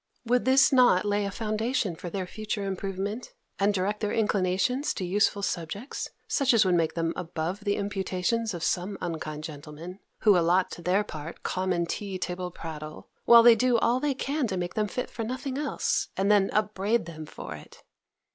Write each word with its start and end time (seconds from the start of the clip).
Would 0.25 0.47
not 0.47 0.95
this 1.03 1.05
lay 1.05 1.25
a 1.25 1.29
foundation 1.29 1.95
for 1.95 2.09
their 2.09 2.25
future 2.25 2.63
improvement, 2.65 3.33
and 3.59 3.71
direct 3.71 3.99
their 3.99 4.11
inclinations 4.11 4.95
to 4.95 5.05
useful 5.05 5.43
subjects, 5.43 6.09
such 6.27 6.55
as 6.55 6.65
would 6.65 6.73
make 6.73 6.95
them 6.95 7.13
above 7.15 7.65
the 7.65 7.75
imputations 7.75 8.55
of 8.55 8.63
some 8.63 8.97
unkind 8.99 9.43
gentlemen, 9.43 9.99
who 10.21 10.35
allot 10.35 10.71
to 10.71 10.81
their 10.81 11.03
part 11.03 11.43
common 11.43 11.85
tea 11.85 12.17
table 12.17 12.49
prattle, 12.49 13.09
while 13.25 13.43
they 13.43 13.53
do 13.55 13.77
all 13.77 13.99
they 13.99 14.15
can 14.15 14.47
to 14.47 14.57
make 14.57 14.73
them 14.73 14.87
fit 14.87 15.07
for 15.11 15.23
nothing 15.23 15.55
else, 15.59 16.07
and 16.17 16.31
then 16.31 16.49
upbraid 16.51 17.05
them 17.05 17.27
for 17.27 17.53
it? 17.53 17.83